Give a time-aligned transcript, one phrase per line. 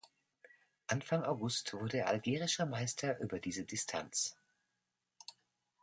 [0.87, 4.35] Anfang August wurde er Algerischer Meister über diese Distanz.